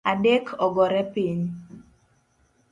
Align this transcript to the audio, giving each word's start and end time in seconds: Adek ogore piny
Adek 0.11 0.45
ogore 0.65 1.01
piny 1.13 1.41